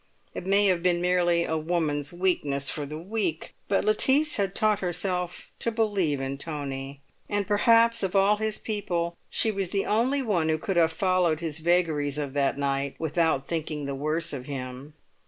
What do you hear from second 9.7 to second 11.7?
only one who could have followed his